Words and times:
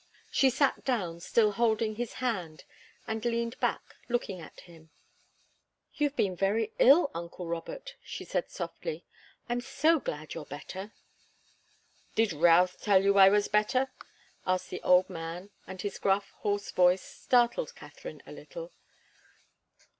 She 0.31 0.49
sat 0.49 0.83
down, 0.83 1.19
still 1.19 1.51
holding 1.51 1.93
his 1.93 2.13
hand, 2.13 2.63
and 3.05 3.23
leaned 3.23 3.59
back, 3.59 3.97
looking 4.09 4.41
at 4.41 4.61
him. 4.61 4.89
"You've 5.93 6.15
been 6.15 6.35
very 6.35 6.71
ill, 6.79 7.11
uncle 7.13 7.45
Robert," 7.45 7.93
she 8.03 8.25
said, 8.25 8.49
softly. 8.49 9.05
"I'm 9.47 9.61
so 9.61 9.99
glad 9.99 10.33
you're 10.33 10.47
better." 10.47 10.91
"Did 12.15 12.33
Routh 12.33 12.81
tell 12.81 13.03
you 13.03 13.19
I 13.19 13.29
was 13.29 13.47
better?" 13.47 13.91
asked 14.47 14.71
the 14.71 14.81
old 14.81 15.07
man, 15.07 15.51
and 15.67 15.79
his 15.79 15.99
gruff, 15.99 16.31
hoarse 16.37 16.71
voice 16.71 17.03
startled 17.03 17.75
Katharine 17.75 18.23
a 18.25 18.31
little. 18.31 18.71